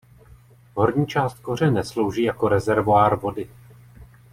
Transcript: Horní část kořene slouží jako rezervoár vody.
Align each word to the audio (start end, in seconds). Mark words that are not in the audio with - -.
Horní 0.75 1.07
část 1.07 1.39
kořene 1.39 1.83
slouží 1.83 2.23
jako 2.23 2.47
rezervoár 2.49 3.19
vody. 3.19 3.49